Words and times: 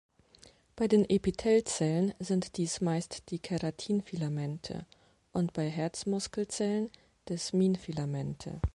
Bei 0.75 0.87
den 0.87 1.07
Epithelzellen 1.07 2.15
sind 2.17 2.57
dies 2.57 2.81
meist 2.81 3.29
die 3.29 3.37
Keratin-Filamente 3.37 4.87
und 5.31 5.53
bei 5.53 5.69
Herzmuskelzellen 5.69 6.89
Desmin-Filamente. 7.29 8.61